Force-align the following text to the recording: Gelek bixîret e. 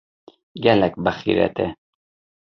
Gelek 0.63 0.95
bixîret 1.03 1.57
e. 1.67 1.67